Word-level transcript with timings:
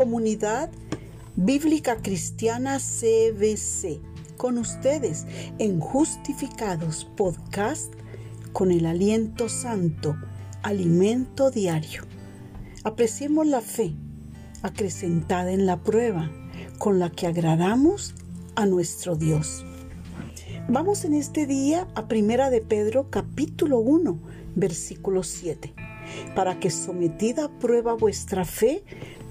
Comunidad 0.00 0.70
Bíblica 1.36 1.96
Cristiana 1.96 2.78
CBC. 2.78 4.00
Con 4.38 4.56
ustedes 4.56 5.26
en 5.58 5.78
Justificados 5.78 7.06
Podcast 7.18 7.92
con 8.54 8.70
el 8.70 8.86
aliento 8.86 9.50
santo, 9.50 10.16
alimento 10.62 11.50
diario. 11.50 12.04
Apreciemos 12.82 13.46
la 13.46 13.60
fe 13.60 13.92
acrecentada 14.62 15.52
en 15.52 15.66
la 15.66 15.82
prueba 15.82 16.30
con 16.78 16.98
la 16.98 17.10
que 17.10 17.26
agradamos 17.26 18.14
a 18.54 18.64
nuestro 18.64 19.16
Dios. 19.16 19.66
Vamos 20.66 21.04
en 21.04 21.12
este 21.12 21.46
día 21.46 21.86
a 21.94 22.08
Primera 22.08 22.48
de 22.48 22.62
Pedro 22.62 23.10
capítulo 23.10 23.80
1, 23.80 24.18
versículo 24.54 25.22
7 25.24 25.89
para 26.34 26.58
que 26.58 26.70
sometida 26.70 27.44
a 27.44 27.58
prueba 27.58 27.94
vuestra 27.94 28.44
fe, 28.44 28.82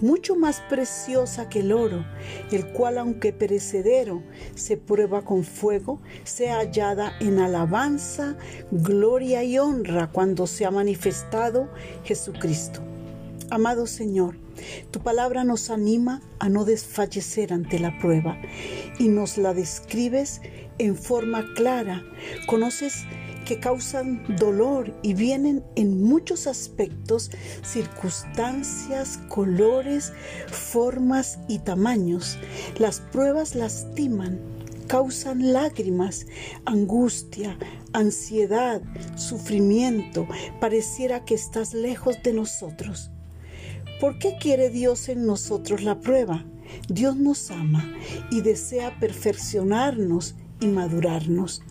mucho 0.01 0.35
más 0.35 0.61
preciosa 0.69 1.49
que 1.49 1.59
el 1.59 1.71
oro, 1.71 2.05
el 2.51 2.67
cual 2.67 2.97
aunque 2.97 3.33
perecedero 3.33 4.23
se 4.55 4.77
prueba 4.77 5.23
con 5.23 5.43
fuego, 5.43 5.99
sea 6.23 6.57
hallada 6.57 7.13
en 7.19 7.39
alabanza, 7.39 8.37
gloria 8.71 9.43
y 9.43 9.59
honra 9.59 10.11
cuando 10.11 10.47
se 10.47 10.65
ha 10.65 10.71
manifestado 10.71 11.69
Jesucristo. 12.03 12.81
Amado 13.51 13.87
Señor, 13.87 14.35
tu 14.91 14.99
palabra 14.99 15.43
nos 15.43 15.69
anima 15.69 16.21
a 16.37 16.49
no 16.49 16.65
desfallecer 16.65 17.51
ante 17.51 17.79
la 17.79 17.97
prueba 17.99 18.37
y 18.99 19.07
nos 19.07 19.37
la 19.37 19.53
describes 19.53 20.41
en 20.77 20.95
forma 20.95 21.45
clara. 21.55 22.03
Conoces 22.47 23.05
que 23.49 23.59
causan 23.59 24.23
dolor 24.37 24.93
y 25.01 25.15
vienen 25.15 25.63
en 25.75 26.03
muchos 26.03 26.45
aspectos, 26.45 27.31
circunstancias, 27.63 29.19
colores, 29.27 30.13
formas 30.51 31.39
y 31.47 31.57
tamaños. 31.57 32.37
Las 32.77 32.99
pruebas 32.99 33.55
lastiman, 33.55 34.39
causan 34.85 35.51
lágrimas, 35.51 36.27
angustia, 36.65 37.57
ansiedad, 37.91 38.83
sufrimiento. 39.15 40.27
Pareciera 40.61 41.25
que 41.25 41.33
estás 41.33 41.73
lejos 41.73 42.21
de 42.21 42.33
nosotros. 42.33 43.09
¿Por 43.99 44.19
qué 44.19 44.37
quiere 44.39 44.69
Dios 44.69 45.09
en 45.09 45.25
nosotros 45.25 45.81
la 45.81 46.01
prueba? 46.01 46.45
Dios 46.87 47.15
nos 47.15 47.49
ama 47.49 47.95
y 48.29 48.41
desea 48.41 48.99
perfeccionarnos 48.99 50.35
y 50.59 50.67
madurarnos. 50.67 51.61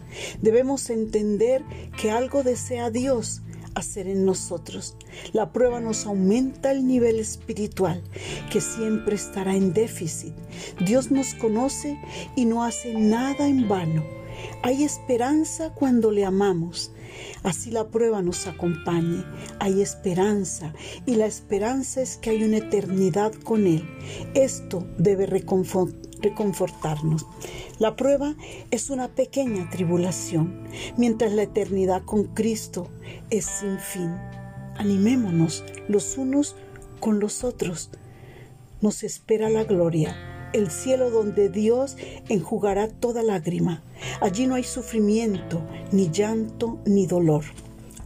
Debemos 0.40 0.90
entender 0.90 1.64
que 2.00 2.10
algo 2.10 2.42
desea 2.42 2.90
Dios 2.90 3.42
hacer 3.74 4.08
en 4.08 4.24
nosotros. 4.24 4.96
La 5.32 5.52
prueba 5.52 5.80
nos 5.80 6.06
aumenta 6.06 6.72
el 6.72 6.86
nivel 6.86 7.18
espiritual, 7.18 8.02
que 8.50 8.60
siempre 8.60 9.14
estará 9.14 9.54
en 9.54 9.72
déficit. 9.72 10.34
Dios 10.84 11.10
nos 11.10 11.34
conoce 11.34 11.98
y 12.36 12.44
no 12.44 12.64
hace 12.64 12.94
nada 12.94 13.48
en 13.48 13.68
vano. 13.68 14.04
Hay 14.62 14.84
esperanza 14.84 15.72
cuando 15.74 16.10
le 16.10 16.24
amamos. 16.24 16.92
Así 17.42 17.70
la 17.70 17.88
prueba 17.88 18.22
nos 18.22 18.46
acompañe. 18.46 19.24
Hay 19.58 19.80
esperanza 19.80 20.72
y 21.06 21.14
la 21.14 21.26
esperanza 21.26 22.02
es 22.02 22.16
que 22.16 22.30
hay 22.30 22.44
una 22.44 22.58
eternidad 22.58 23.32
con 23.32 23.66
Él. 23.66 23.88
Esto 24.34 24.86
debe 24.98 25.26
reconfortarnos. 26.20 27.26
La 27.78 27.96
prueba 27.96 28.34
es 28.70 28.90
una 28.90 29.08
pequeña 29.08 29.68
tribulación, 29.70 30.64
mientras 30.96 31.32
la 31.32 31.42
eternidad 31.42 32.02
con 32.04 32.24
Cristo 32.24 32.88
es 33.30 33.46
sin 33.46 33.78
fin. 33.78 34.14
Animémonos 34.76 35.64
los 35.88 36.18
unos 36.18 36.56
con 37.00 37.20
los 37.20 37.44
otros. 37.44 37.90
Nos 38.80 39.02
espera 39.02 39.48
la 39.48 39.64
gloria, 39.64 40.16
el 40.52 40.70
cielo 40.70 41.10
donde 41.10 41.48
Dios 41.48 41.96
enjugará 42.28 42.88
toda 42.88 43.22
lágrima. 43.22 43.82
Allí 44.20 44.46
no 44.46 44.54
hay 44.54 44.64
sufrimiento, 44.64 45.62
ni 45.92 46.10
llanto, 46.10 46.78
ni 46.86 47.06
dolor. 47.06 47.44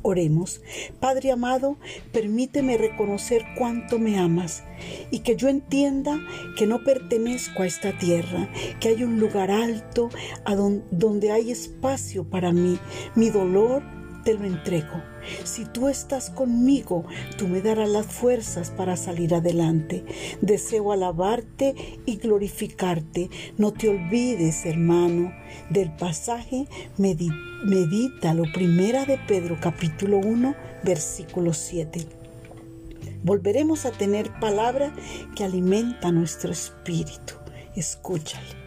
Oremos. 0.02 0.60
Padre 1.00 1.30
amado, 1.30 1.76
permíteme 2.12 2.76
reconocer 2.76 3.44
cuánto 3.56 3.98
me 3.98 4.18
amas 4.18 4.64
y 5.10 5.20
que 5.20 5.36
yo 5.36 5.48
entienda 5.48 6.20
que 6.58 6.66
no 6.66 6.82
pertenezco 6.82 7.62
a 7.62 7.66
esta 7.66 7.96
tierra, 7.98 8.48
que 8.80 8.88
hay 8.88 9.04
un 9.04 9.20
lugar 9.20 9.50
alto 9.50 10.10
a 10.44 10.54
donde 10.56 11.30
hay 11.30 11.50
espacio 11.50 12.24
para 12.24 12.52
mí. 12.52 12.78
Mi 13.14 13.30
dolor 13.30 13.82
te 14.24 14.34
lo 14.34 14.44
entrego. 14.44 15.02
Si 15.44 15.64
tú 15.64 15.88
estás 15.88 16.30
conmigo, 16.30 17.04
tú 17.36 17.48
me 17.48 17.60
darás 17.60 17.88
las 17.88 18.06
fuerzas 18.06 18.70
para 18.70 18.96
salir 18.96 19.34
adelante. 19.34 20.04
Deseo 20.40 20.92
alabarte 20.92 21.74
y 22.06 22.16
glorificarte. 22.16 23.30
No 23.58 23.72
te 23.72 23.88
olvides, 23.88 24.66
hermano, 24.66 25.32
del 25.70 25.90
pasaje 25.92 26.66
medita 26.98 28.34
lo 28.34 28.44
primera 28.52 29.04
de 29.04 29.18
Pedro 29.26 29.58
capítulo 29.60 30.18
1, 30.18 30.54
versículo 30.82 31.52
7. 31.52 32.06
Volveremos 33.22 33.86
a 33.86 33.92
tener 33.92 34.30
palabra 34.40 34.92
que 35.36 35.44
alimenta 35.44 36.10
nuestro 36.10 36.50
espíritu. 36.50 37.34
Escúchale. 37.76 38.61